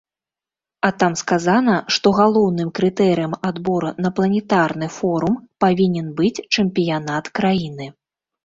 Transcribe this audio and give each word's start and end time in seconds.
А 0.87 0.89
там 1.01 1.13
сказана, 1.21 1.75
што 1.97 2.13
галоўным 2.21 2.71
крытэрыем 2.79 3.33
адбору 3.49 3.89
на 4.05 4.09
планетарны 4.21 4.87
форум 4.97 5.35
павінен 5.65 6.07
быць 6.23 6.37
чэмпіянат 6.53 7.35
краіны. 7.43 7.85